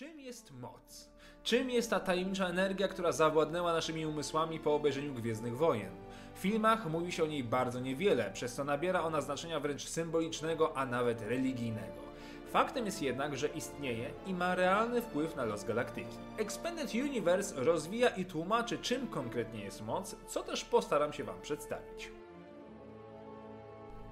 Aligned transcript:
Czym 0.00 0.20
jest 0.20 0.52
moc? 0.52 1.08
Czym 1.42 1.70
jest 1.70 1.90
ta 1.90 2.00
tajemnicza 2.00 2.46
energia, 2.46 2.88
która 2.88 3.12
zawładnęła 3.12 3.72
naszymi 3.72 4.06
umysłami 4.06 4.60
po 4.60 4.74
obejrzeniu 4.74 5.14
Gwiezdnych 5.14 5.56
Wojen? 5.56 5.92
W 6.34 6.38
filmach 6.38 6.90
mówi 6.90 7.12
się 7.12 7.24
o 7.24 7.26
niej 7.26 7.44
bardzo 7.44 7.80
niewiele, 7.80 8.30
przez 8.30 8.54
co 8.54 8.64
nabiera 8.64 9.02
ona 9.02 9.20
znaczenia 9.20 9.60
wręcz 9.60 9.88
symbolicznego, 9.88 10.76
a 10.76 10.86
nawet 10.86 11.22
religijnego. 11.22 12.02
Faktem 12.50 12.86
jest 12.86 13.02
jednak, 13.02 13.36
że 13.36 13.48
istnieje 13.48 14.10
i 14.26 14.34
ma 14.34 14.54
realny 14.54 15.02
wpływ 15.02 15.36
na 15.36 15.44
los 15.44 15.64
galaktyki. 15.64 16.16
Expanded 16.38 16.94
Universe 16.94 17.64
rozwija 17.64 18.08
i 18.08 18.24
tłumaczy, 18.24 18.78
czym 18.78 19.06
konkretnie 19.06 19.64
jest 19.64 19.82
moc, 19.82 20.16
co 20.26 20.42
też 20.42 20.64
postaram 20.64 21.12
się 21.12 21.24
Wam 21.24 21.40
przedstawić. 21.40 22.19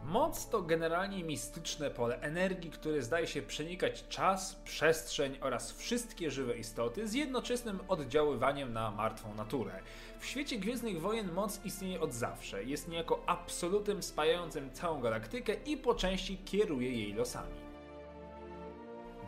Moc 0.08 0.48
to 0.48 0.62
generalnie 0.62 1.24
mistyczne 1.24 1.90
pole 1.90 2.20
energii, 2.20 2.70
które 2.70 3.02
zdaje 3.02 3.26
się 3.26 3.42
przenikać 3.42 4.08
czas, 4.08 4.54
przestrzeń 4.54 5.38
oraz 5.40 5.72
wszystkie 5.72 6.30
żywe 6.30 6.58
istoty 6.58 7.08
z 7.08 7.14
jednoczesnym 7.14 7.78
oddziaływaniem 7.88 8.72
na 8.72 8.90
martwą 8.90 9.34
naturę. 9.34 9.80
W 10.20 10.26
świecie 10.26 10.58
Gwiezdnych 10.58 11.00
Wojen 11.00 11.32
moc 11.32 11.64
istnieje 11.64 12.00
od 12.00 12.12
zawsze, 12.12 12.64
jest 12.64 12.88
niejako 12.88 13.22
absolutem 13.26 14.02
spajającym 14.02 14.72
całą 14.72 15.00
galaktykę 15.00 15.54
i 15.66 15.76
po 15.76 15.94
części 15.94 16.38
kieruje 16.38 16.90
jej 16.90 17.12
losami. 17.12 17.67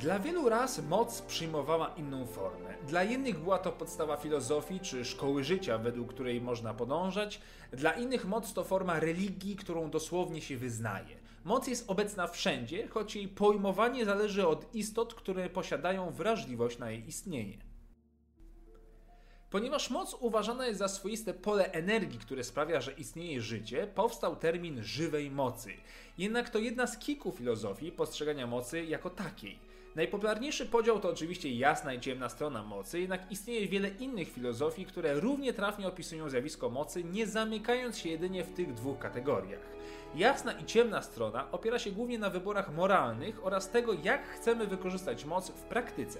Dla 0.01 0.19
wielu 0.19 0.49
ras 0.49 0.83
moc 0.89 1.23
przyjmowała 1.23 1.95
inną 1.97 2.27
formę. 2.27 2.75
Dla 2.87 3.05
innych 3.05 3.39
była 3.39 3.59
to 3.59 3.73
podstawa 3.73 4.17
filozofii 4.17 4.81
czy 4.81 5.05
szkoły 5.05 5.45
życia, 5.45 5.79
według 5.79 6.15
której 6.15 6.41
można 6.41 6.75
podążać. 6.75 7.41
Dla 7.73 7.93
innych 7.93 8.27
moc 8.27 8.53
to 8.53 8.65
forma 8.65 9.01
religii, 9.01 9.57
którą 9.57 9.91
dosłownie 9.91 10.41
się 10.41 10.57
wyznaje. 10.57 11.17
Moc 11.45 11.67
jest 11.67 11.91
obecna 11.91 12.27
wszędzie, 12.27 12.89
choć 12.89 13.17
jej 13.17 13.29
pojmowanie 13.29 14.05
zależy 14.05 14.47
od 14.47 14.75
istot, 14.75 15.15
które 15.15 15.51
posiadają 15.51 16.11
wrażliwość 16.11 16.79
na 16.79 16.91
jej 16.91 17.09
istnienie. 17.09 17.59
Ponieważ 19.51 19.91
moc 19.91 20.17
uważana 20.21 20.67
jest 20.67 20.79
za 20.79 20.89
swoiste 20.89 21.35
pole 21.35 21.73
energii, 21.73 22.19
które 22.19 22.45
sprawia, 22.45 22.81
że 22.81 22.93
istnieje 22.93 23.41
życie, 23.41 23.87
powstał 23.95 24.37
termin 24.37 24.83
żywej 24.83 25.31
mocy. 25.31 25.73
Jednak 26.19 26.51
to 26.51 26.59
jedna 26.59 26.87
z 26.87 26.99
kilku 26.99 27.33
filozofii 27.33 27.93
postrzegania 27.93 28.47
mocy 28.47 28.85
jako 28.85 29.11
takiej. 29.11 29.70
Najpopularniejszy 29.97 30.67
podział 30.67 31.01
to 31.01 31.09
oczywiście 31.09 31.55
jasna 31.55 31.95
i 31.95 32.01
ciemna 32.01 32.29
strona 32.29 32.63
mocy, 32.63 33.01
jednak 33.01 33.33
istnieje 33.33 33.69
wiele 33.69 33.89
innych 33.89 34.33
filozofii, 34.33 34.87
które 34.87 35.21
równie 35.21 35.53
trafnie 35.53 35.89
opisują 35.89 36.29
zjawisko 36.29 36.71
mocy, 36.71 37.05
nie 37.05 37.27
zamykając 37.27 37.99
się 37.99 38.09
jedynie 38.09 38.45
w 38.45 38.53
tych 38.53 38.75
dwóch 38.75 38.99
kategoriach. 38.99 39.61
Jasna 40.15 40.53
i 40.53 40.65
ciemna 40.65 41.03
strona 41.03 41.53
opiera 41.53 41.79
się 41.79 41.91
głównie 41.91 42.19
na 42.19 42.31
wyborach 42.31 42.75
moralnych 42.75 43.47
oraz 43.47 43.71
tego, 43.71 43.93
jak 44.03 44.29
chcemy 44.29 44.67
wykorzystać 44.67 45.25
moc 45.25 45.51
w 45.51 45.63
praktyce. 45.63 46.19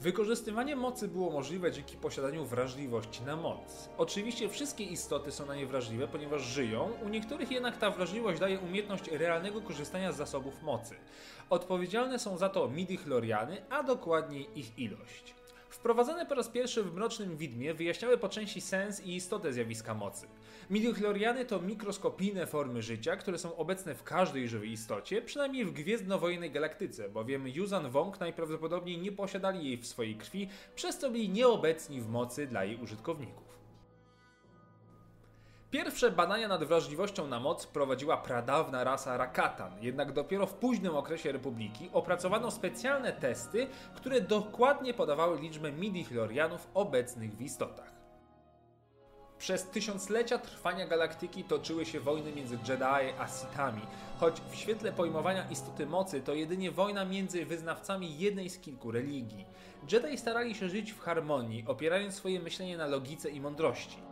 Wykorzystywanie 0.00 0.76
mocy 0.76 1.08
było 1.08 1.30
możliwe 1.30 1.72
dzięki 1.72 1.96
posiadaniu 1.96 2.44
wrażliwości 2.44 3.22
na 3.22 3.36
moc. 3.36 3.88
Oczywiście 3.98 4.48
wszystkie 4.48 4.84
istoty 4.84 5.32
są 5.32 5.46
na 5.46 5.56
nie 5.56 5.66
wrażliwe, 5.66 6.08
ponieważ 6.08 6.42
żyją, 6.42 6.90
u 7.06 7.08
niektórych 7.08 7.50
jednak 7.50 7.76
ta 7.78 7.90
wrażliwość 7.90 8.40
daje 8.40 8.58
umiejętność 8.58 9.08
realnego 9.08 9.60
korzystania 9.60 10.12
z 10.12 10.16
zasobów 10.16 10.62
mocy. 10.62 10.94
Odpowiedzialne 11.50 12.18
są 12.18 12.36
za 12.36 12.48
to 12.48 12.68
midi-chloriany, 12.68 13.56
a 13.70 13.82
dokładniej 13.82 14.58
ich 14.58 14.78
ilość. 14.78 15.39
Wprowadzone 15.80 16.26
po 16.26 16.34
raz 16.34 16.48
pierwszy 16.48 16.82
w 16.82 16.94
Mrocznym 16.94 17.36
Widmie 17.36 17.74
wyjaśniały 17.74 18.18
po 18.18 18.28
części 18.28 18.60
sens 18.60 19.00
i 19.00 19.14
istotę 19.14 19.52
zjawiska 19.52 19.94
mocy. 19.94 20.26
Midichloriany 20.70 21.44
to 21.44 21.60
mikroskopijne 21.60 22.46
formy 22.46 22.82
życia, 22.82 23.16
które 23.16 23.38
są 23.38 23.56
obecne 23.56 23.94
w 23.94 24.02
każdej 24.02 24.48
żywej 24.48 24.70
istocie, 24.70 25.22
przynajmniej 25.22 25.64
w 25.64 25.72
gwiezdnowojennej 25.72 26.50
galaktyce, 26.50 27.08
bowiem 27.08 27.48
Yuzan 27.48 27.90
Wong 27.90 28.20
najprawdopodobniej 28.20 28.98
nie 28.98 29.12
posiadali 29.12 29.64
jej 29.64 29.76
w 29.76 29.86
swojej 29.86 30.14
krwi, 30.14 30.48
przez 30.74 30.98
co 30.98 31.10
byli 31.10 31.28
nieobecni 31.28 32.00
w 32.00 32.08
mocy 32.08 32.46
dla 32.46 32.64
jej 32.64 32.76
użytkowników. 32.76 33.49
Pierwsze 35.70 36.10
badania 36.10 36.48
nad 36.48 36.64
wrażliwością 36.64 37.26
na 37.26 37.40
moc 37.40 37.66
prowadziła 37.66 38.16
pradawna 38.16 38.84
rasa 38.84 39.16
Rakatan, 39.16 39.72
jednak 39.80 40.12
dopiero 40.12 40.46
w 40.46 40.54
późnym 40.54 40.96
okresie 40.96 41.32
Republiki 41.32 41.90
opracowano 41.92 42.50
specjalne 42.50 43.12
testy, 43.12 43.66
które 43.94 44.20
dokładnie 44.20 44.94
podawały 44.94 45.40
liczbę 45.40 45.72
midichlorianów 45.72 46.68
obecnych 46.74 47.36
w 47.36 47.42
istotach. 47.42 47.92
Przez 49.38 49.64
tysiąclecia 49.64 50.38
trwania 50.38 50.86
galaktyki 50.86 51.44
toczyły 51.44 51.86
się 51.86 52.00
wojny 52.00 52.32
między 52.32 52.58
Jedi 52.68 53.12
a 53.18 53.28
Sithami, 53.28 53.82
choć 54.20 54.40
w 54.50 54.54
świetle 54.54 54.92
pojmowania 54.92 55.50
istoty 55.50 55.86
mocy 55.86 56.20
to 56.20 56.34
jedynie 56.34 56.70
wojna 56.70 57.04
między 57.04 57.46
wyznawcami 57.46 58.18
jednej 58.18 58.50
z 58.50 58.58
kilku 58.58 58.90
religii. 58.90 59.46
Jedi 59.92 60.18
starali 60.18 60.54
się 60.54 60.68
żyć 60.68 60.92
w 60.92 61.00
harmonii, 61.00 61.64
opierając 61.66 62.14
swoje 62.14 62.40
myślenie 62.40 62.76
na 62.76 62.86
logice 62.86 63.30
i 63.30 63.40
mądrości. 63.40 64.09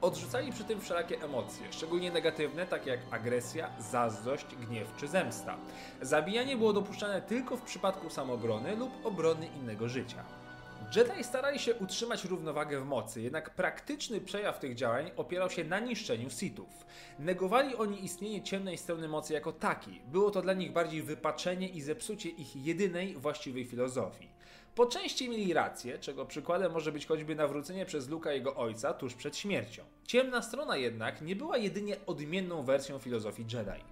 Odrzucali 0.00 0.52
przy 0.52 0.64
tym 0.64 0.80
wszelakie 0.80 1.22
emocje, 1.22 1.66
szczególnie 1.70 2.12
negatywne, 2.12 2.66
takie 2.66 2.90
jak 2.90 3.00
agresja, 3.10 3.70
zazdrość, 3.78 4.46
gniew 4.46 4.96
czy 4.96 5.08
zemsta. 5.08 5.56
Zabijanie 6.02 6.56
było 6.56 6.72
dopuszczane 6.72 7.22
tylko 7.22 7.56
w 7.56 7.62
przypadku 7.62 8.10
samobrony 8.10 8.76
lub 8.76 9.06
obrony 9.06 9.46
innego 9.46 9.88
życia. 9.88 10.24
Jedi 10.96 11.24
starali 11.24 11.58
się 11.58 11.74
utrzymać 11.74 12.24
równowagę 12.24 12.80
w 12.80 12.84
mocy, 12.84 13.22
jednak 13.22 13.50
praktyczny 13.50 14.20
przejaw 14.20 14.58
tych 14.58 14.74
działań 14.74 15.10
opierał 15.16 15.50
się 15.50 15.64
na 15.64 15.80
niszczeniu 15.80 16.30
Sithów. 16.30 16.86
Negowali 17.18 17.76
oni 17.76 18.04
istnienie 18.04 18.42
ciemnej 18.42 18.78
strony 18.78 19.08
mocy 19.08 19.32
jako 19.32 19.52
takiej. 19.52 20.02
Było 20.06 20.30
to 20.30 20.42
dla 20.42 20.52
nich 20.52 20.72
bardziej 20.72 21.02
wypaczenie 21.02 21.68
i 21.68 21.80
zepsucie 21.80 22.28
ich 22.28 22.56
jedynej 22.56 23.14
właściwej 23.14 23.64
filozofii. 23.64 24.35
Po 24.76 24.86
części 24.86 25.28
mieli 25.28 25.52
rację, 25.52 25.98
czego 25.98 26.26
przykładem 26.26 26.72
może 26.72 26.92
być 26.92 27.06
choćby 27.06 27.34
nawrócenie 27.34 27.86
przez 27.86 28.08
Luka 28.08 28.32
jego 28.32 28.56
ojca 28.56 28.94
tuż 28.94 29.14
przed 29.14 29.36
śmiercią. 29.36 29.84
Ciemna 30.04 30.42
strona 30.42 30.76
jednak 30.76 31.22
nie 31.22 31.36
była 31.36 31.56
jedynie 31.56 31.96
odmienną 32.06 32.62
wersją 32.62 32.98
filozofii 32.98 33.42
Jedi. 33.42 33.84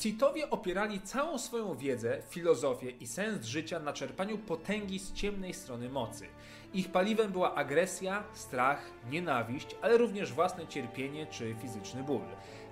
Sithowie 0.00 0.50
opierali 0.50 1.00
całą 1.00 1.38
swoją 1.38 1.76
wiedzę, 1.76 2.22
filozofię 2.28 2.90
i 2.90 3.06
sens 3.06 3.46
życia 3.46 3.80
na 3.80 3.92
czerpaniu 3.92 4.38
potęgi 4.38 4.98
z 4.98 5.12
ciemnej 5.12 5.54
strony 5.54 5.88
mocy. 5.88 6.26
Ich 6.74 6.92
paliwem 6.92 7.32
była 7.32 7.54
agresja, 7.54 8.24
strach, 8.34 8.90
nienawiść, 9.10 9.76
ale 9.82 9.98
również 9.98 10.32
własne 10.32 10.66
cierpienie 10.66 11.26
czy 11.26 11.54
fizyczny 11.62 12.02
ból. 12.02 12.22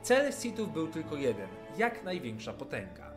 Cel 0.03 0.33
Sithów 0.33 0.73
był 0.73 0.89
tylko 0.89 1.17
jeden 1.17 1.49
jak 1.79 2.05
największa 2.05 2.53
potęga. 2.53 3.12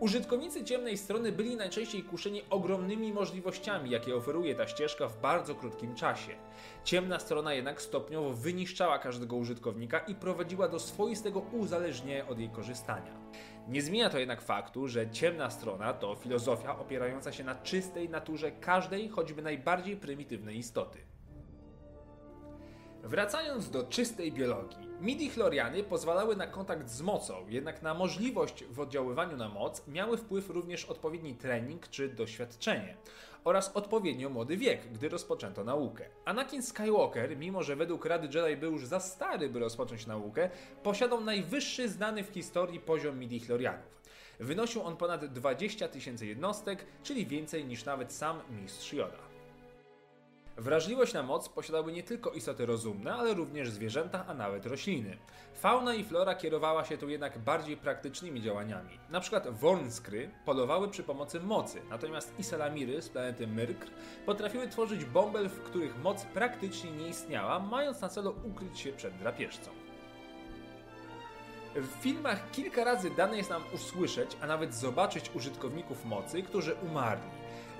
Użytkownicy 0.00 0.64
ciemnej 0.64 0.98
strony 0.98 1.32
byli 1.32 1.56
najczęściej 1.56 2.02
kuszeni 2.02 2.42
ogromnymi 2.50 3.12
możliwościami, 3.12 3.90
jakie 3.90 4.16
oferuje 4.16 4.54
ta 4.54 4.68
ścieżka 4.68 5.08
w 5.08 5.20
bardzo 5.20 5.54
krótkim 5.54 5.94
czasie. 5.94 6.32
Ciemna 6.84 7.18
strona 7.18 7.54
jednak 7.54 7.82
stopniowo 7.82 8.32
wyniszczała 8.32 8.98
każdego 8.98 9.36
użytkownika 9.36 9.98
i 9.98 10.14
prowadziła 10.14 10.68
do 10.68 10.78
swoistego 10.78 11.40
uzależnienia 11.40 12.28
od 12.28 12.38
jej 12.38 12.48
korzystania. 12.48 13.12
Nie 13.68 13.82
zmienia 13.82 14.10
to 14.10 14.18
jednak 14.18 14.42
faktu, 14.42 14.88
że 14.88 15.10
ciemna 15.10 15.50
strona 15.50 15.92
to 15.92 16.14
filozofia 16.14 16.78
opierająca 16.78 17.32
się 17.32 17.44
na 17.44 17.54
czystej 17.54 18.08
naturze 18.08 18.50
każdej, 18.52 19.08
choćby 19.08 19.42
najbardziej 19.42 19.96
prymitywnej 19.96 20.58
istoty. 20.58 21.09
Wracając 23.02 23.70
do 23.70 23.84
czystej 23.84 24.32
biologii, 24.32 24.88
midi-chloriany 25.00 25.82
pozwalały 25.84 26.36
na 26.36 26.46
kontakt 26.46 26.88
z 26.88 27.02
mocą, 27.02 27.48
jednak 27.48 27.82
na 27.82 27.94
możliwość 27.94 28.64
w 28.64 28.80
oddziaływaniu 28.80 29.36
na 29.36 29.48
moc 29.48 29.86
miały 29.88 30.16
wpływ 30.16 30.50
również 30.50 30.84
odpowiedni 30.84 31.34
trening 31.34 31.88
czy 31.88 32.08
doświadczenie 32.08 32.96
oraz 33.44 33.76
odpowiednio 33.76 34.28
młody 34.28 34.56
wiek, 34.56 34.92
gdy 34.92 35.08
rozpoczęto 35.08 35.64
naukę. 35.64 36.04
Anakin 36.24 36.62
Skywalker, 36.62 37.36
mimo 37.36 37.62
że 37.62 37.76
według 37.76 38.04
Rady 38.04 38.38
Jedi 38.38 38.56
był 38.56 38.72
już 38.72 38.86
za 38.86 39.00
stary, 39.00 39.48
by 39.48 39.58
rozpocząć 39.58 40.06
naukę, 40.06 40.50
posiadał 40.82 41.20
najwyższy 41.20 41.88
znany 41.88 42.24
w 42.24 42.28
historii 42.28 42.80
poziom 42.80 43.18
midi-chlorianów. 43.18 44.00
Wynosił 44.40 44.82
on 44.82 44.96
ponad 44.96 45.24
20 45.24 45.88
tysięcy 45.88 46.26
jednostek, 46.26 46.86
czyli 47.02 47.26
więcej 47.26 47.64
niż 47.64 47.84
nawet 47.84 48.12
sam 48.12 48.40
mistrz 48.62 48.92
Yoda. 48.92 49.29
Wrażliwość 50.60 51.14
na 51.14 51.22
moc 51.22 51.48
posiadały 51.48 51.92
nie 51.92 52.02
tylko 52.02 52.30
istoty 52.30 52.66
rozumne, 52.66 53.14
ale 53.14 53.34
również 53.34 53.70
zwierzęta, 53.70 54.24
a 54.26 54.34
nawet 54.34 54.66
rośliny. 54.66 55.18
Fauna 55.54 55.94
i 55.94 56.04
flora 56.04 56.34
kierowała 56.34 56.84
się 56.84 56.98
tu 56.98 57.08
jednak 57.08 57.38
bardziej 57.38 57.76
praktycznymi 57.76 58.42
działaniami. 58.42 58.98
Na 59.10 59.20
przykład 59.20 59.48
Wornskry 59.48 60.30
polowały 60.44 60.88
przy 60.88 61.02
pomocy 61.02 61.40
mocy, 61.40 61.82
natomiast 61.90 62.38
Isalamiry 62.38 63.02
z 63.02 63.08
planety 63.08 63.46
Myrkr 63.46 63.90
potrafiły 64.26 64.68
tworzyć 64.68 65.04
bąbel, 65.04 65.48
w 65.48 65.62
których 65.62 66.02
moc 66.02 66.24
praktycznie 66.24 66.90
nie 66.90 67.08
istniała, 67.08 67.58
mając 67.58 68.00
na 68.00 68.08
celu 68.08 68.34
ukryć 68.44 68.80
się 68.80 68.92
przed 68.92 69.16
drapieżcą. 69.16 69.70
W 71.74 72.02
filmach 72.02 72.50
kilka 72.50 72.84
razy 72.84 73.10
dane 73.10 73.36
jest 73.36 73.50
nam 73.50 73.62
usłyszeć, 73.74 74.36
a 74.42 74.46
nawet 74.46 74.74
zobaczyć 74.74 75.30
użytkowników 75.34 76.04
mocy, 76.04 76.42
którzy 76.42 76.74
umarli. 76.74 77.30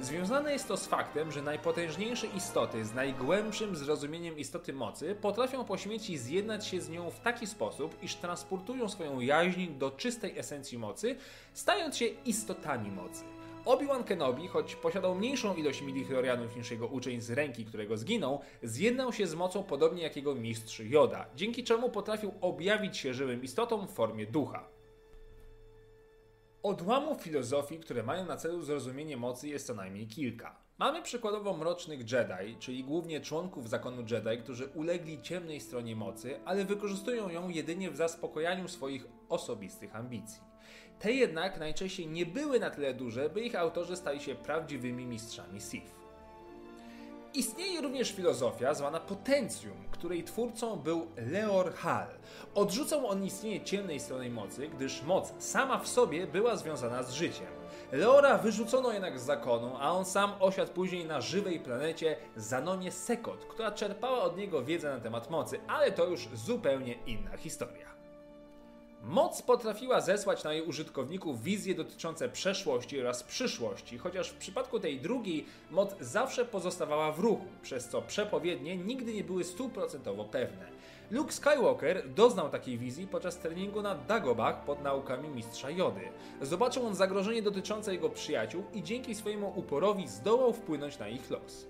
Związane 0.01 0.53
jest 0.53 0.69
to 0.69 0.77
z 0.77 0.87
faktem, 0.87 1.33
że 1.33 1.43
najpotężniejsze 1.43 2.27
istoty 2.27 2.85
z 2.85 2.95
najgłębszym 2.95 3.77
zrozumieniem 3.77 4.39
istoty 4.39 4.73
mocy 4.73 5.15
potrafią 5.15 5.65
po 5.65 5.79
śmierci 5.79 6.19
zjednać 6.19 6.67
się 6.67 6.81
z 6.81 6.89
nią 6.89 7.11
w 7.11 7.21
taki 7.21 7.47
sposób, 7.47 8.03
iż 8.03 8.15
transportują 8.15 8.89
swoją 8.89 9.21
jaźń 9.21 9.67
do 9.79 9.91
czystej 9.91 10.39
esencji 10.39 10.79
mocy, 10.79 11.17
stając 11.55 11.97
się 11.97 12.07
istotami 12.07 12.91
mocy. 12.91 13.25
Obi-Wan 13.65 14.05
Kenobi, 14.05 14.49
choć 14.49 14.77
posiadał 14.77 15.15
mniejszą 15.15 15.55
ilość 15.55 15.83
midichlorianów 15.83 16.57
niż 16.57 16.71
jego 16.71 16.87
uczeń 16.87 17.21
z 17.21 17.31
ręki, 17.31 17.65
którego 17.65 17.97
zginął, 17.97 18.41
zjednał 18.63 19.13
się 19.13 19.27
z 19.27 19.35
mocą 19.35 19.63
podobnie 19.63 20.03
jak 20.03 20.17
jego 20.17 20.35
mistrz 20.35 20.81
Yoda, 20.81 21.27
dzięki 21.37 21.65
czemu 21.65 21.91
potrafił 21.91 22.33
objawić 22.41 22.97
się 22.97 23.15
żywym 23.15 23.43
istotom 23.43 23.87
w 23.87 23.91
formie 23.91 24.27
ducha. 24.27 24.80
Odłamów 26.63 27.23
filozofii, 27.23 27.79
które 27.79 28.03
mają 28.03 28.27
na 28.27 28.37
celu 28.37 28.63
zrozumienie 28.63 29.17
mocy 29.17 29.49
jest 29.49 29.67
co 29.67 29.75
najmniej 29.75 30.07
kilka. 30.07 30.57
Mamy 30.79 31.03
przykładowo 31.03 31.57
mrocznych 31.57 32.13
Jedi, 32.13 32.57
czyli 32.59 32.85
głównie 32.85 33.21
członków 33.21 33.69
zakonu 33.69 34.01
Jedi, 34.01 34.43
którzy 34.43 34.67
ulegli 34.67 35.23
ciemnej 35.23 35.61
stronie 35.61 35.97
mocy, 35.97 36.41
ale 36.45 36.65
wykorzystują 36.65 37.29
ją 37.29 37.49
jedynie 37.49 37.91
w 37.91 37.97
zaspokojaniu 37.97 38.69
swoich 38.69 39.07
osobistych 39.29 39.97
ambicji. 39.97 40.43
Te 40.99 41.13
jednak 41.13 41.59
najczęściej 41.59 42.07
nie 42.07 42.27
były 42.27 42.61
na 42.61 42.71
tyle 42.71 42.95
duże, 42.95 43.31
by 43.31 43.41
ich 43.41 43.55
autorzy 43.55 43.97
stali 43.97 44.21
się 44.21 44.35
prawdziwymi 44.35 45.07
mistrzami 45.07 45.61
Sith. 45.61 46.00
Istnieje 47.35 47.81
również 47.81 48.13
filozofia 48.13 48.75
zwana 48.75 49.01
potencjum, 49.01 49.77
której 49.91 50.25
twórcą 50.25 50.77
był 50.77 51.07
Leor 51.17 51.75
Hall. 51.75 52.09
Odrzucał 52.55 53.07
on 53.07 53.25
istnienie 53.25 53.65
ciemnej 53.65 54.01
strony 54.01 54.31
mocy, 54.31 54.69
gdyż 54.69 55.03
moc 55.03 55.33
sama 55.39 55.79
w 55.79 55.89
sobie 55.89 56.27
była 56.27 56.57
związana 56.57 57.03
z 57.03 57.13
życiem. 57.13 57.47
Leora 57.93 58.39
wyrzucono 58.39 58.93
jednak 58.93 59.21
z 59.21 59.23
zakonu, 59.23 59.77
a 59.81 59.93
on 59.93 60.05
sam 60.05 60.33
osiadł 60.41 60.73
później 60.73 61.05
na 61.05 61.21
żywej 61.21 61.61
planecie 61.61 62.17
Zanonie 62.37 62.93
Sekot, 62.93 63.45
która 63.45 63.71
czerpała 63.71 64.23
od 64.23 64.37
niego 64.37 64.65
wiedzę 64.65 64.91
na 64.91 65.01
temat 65.01 65.31
mocy, 65.31 65.61
ale 65.69 65.93
to 65.93 66.07
już 66.07 66.29
zupełnie 66.35 66.95
inna 67.07 67.37
historia. 67.37 67.91
Moc 69.05 69.43
potrafiła 69.43 70.01
zesłać 70.01 70.45
na 70.45 70.53
jej 70.53 70.63
użytkowników 70.63 71.43
wizje 71.43 71.75
dotyczące 71.75 72.29
przeszłości 72.29 73.01
oraz 73.01 73.23
przyszłości, 73.23 73.99
chociaż 73.99 74.31
w 74.31 74.37
przypadku 74.37 74.81
tej 74.81 75.01
drugiej 75.01 75.47
moc 75.71 75.95
zawsze 76.01 76.45
pozostawała 76.45 77.13
w 77.13 77.19
ruchu, 77.19 77.45
przez 77.63 77.89
co 77.89 78.03
przepowiednie 78.03 78.77
nigdy 78.77 79.15
nie 79.15 79.25
były 79.25 79.45
stuprocentowo 79.45 80.25
pewne. 80.25 80.67
Luke 81.11 81.33
Skywalker 81.33 82.09
doznał 82.09 82.51
takiej 82.51 82.79
wizji 82.79 83.07
podczas 83.07 83.39
treningu 83.39 83.83
na 83.83 83.95
Dagobah 83.95 84.65
pod 84.65 84.83
naukami 84.83 85.29
mistrza 85.29 85.71
Jody. 85.71 86.09
Zobaczył 86.43 86.87
on 86.87 86.95
zagrożenie 86.95 87.43
dotyczące 87.43 87.93
jego 87.93 88.11
przyjaciół 88.11 88.65
i 88.75 88.83
dzięki 88.83 89.15
swojemu 89.15 89.53
uporowi 89.57 90.09
zdołał 90.09 90.53
wpłynąć 90.53 90.99
na 90.99 91.09
ich 91.09 91.31
los. 91.31 91.67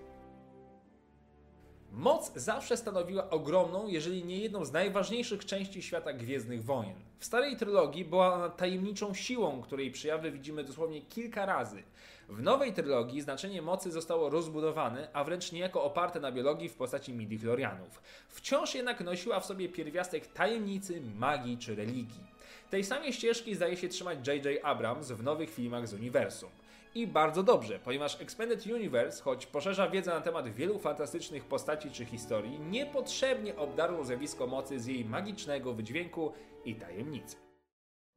Moc 2.00 2.32
zawsze 2.34 2.76
stanowiła 2.76 3.30
ogromną, 3.30 3.88
jeżeli 3.88 4.24
nie 4.24 4.38
jedną 4.38 4.64
z 4.64 4.72
najważniejszych 4.72 5.44
części 5.46 5.82
świata 5.82 6.12
Gwiezdnych 6.12 6.64
Wojen. 6.64 6.94
W 7.18 7.24
starej 7.24 7.56
trylogii 7.56 8.04
była 8.04 8.34
ona 8.34 8.48
tajemniczą 8.48 9.14
siłą, 9.14 9.62
której 9.62 9.90
przejawy 9.90 10.30
widzimy 10.30 10.64
dosłownie 10.64 11.02
kilka 11.02 11.46
razy. 11.46 11.82
W 12.28 12.42
nowej 12.42 12.72
trylogii 12.72 13.20
znaczenie 13.20 13.62
mocy 13.62 13.90
zostało 13.90 14.30
rozbudowane, 14.30 15.08
a 15.12 15.24
wręcz 15.24 15.52
niejako 15.52 15.84
oparte 15.84 16.20
na 16.20 16.32
biologii 16.32 16.68
w 16.68 16.74
postaci 16.74 17.12
midichlorianów. 17.12 18.02
Wciąż 18.28 18.74
jednak 18.74 19.00
nosiła 19.00 19.40
w 19.40 19.46
sobie 19.46 19.68
pierwiastek 19.68 20.26
tajemnicy, 20.26 21.02
magii 21.18 21.58
czy 21.58 21.74
religii. 21.74 22.24
Tej 22.70 22.84
samej 22.84 23.12
ścieżki 23.12 23.54
zdaje 23.54 23.76
się 23.76 23.88
trzymać 23.88 24.28
J.J. 24.28 24.64
Abrams 24.64 25.10
w 25.10 25.22
nowych 25.22 25.50
filmach 25.50 25.88
z 25.88 25.94
uniwersum. 25.94 26.50
I 26.94 27.06
bardzo 27.06 27.42
dobrze, 27.42 27.78
ponieważ 27.78 28.20
Expanded 28.20 28.66
Universe, 28.66 29.22
choć 29.22 29.46
poszerza 29.46 29.88
wiedzę 29.88 30.10
na 30.10 30.20
temat 30.20 30.48
wielu 30.48 30.78
fantastycznych 30.78 31.44
postaci 31.44 31.90
czy 31.90 32.04
historii, 32.04 32.60
niepotrzebnie 32.60 33.56
obdarło 33.56 34.04
zjawisko 34.04 34.46
mocy 34.46 34.80
z 34.80 34.86
jej 34.86 35.04
magicznego 35.04 35.74
wydźwięku 35.74 36.32
i 36.64 36.74
tajemnicy. 36.74 37.36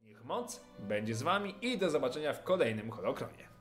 Niech 0.01 0.23
moc 0.25 0.61
będzie 0.79 1.15
z 1.15 1.21
Wami 1.21 1.55
i 1.61 1.77
do 1.77 1.89
zobaczenia 1.89 2.33
w 2.33 2.43
kolejnym 2.43 2.91
Holokronie. 2.91 3.52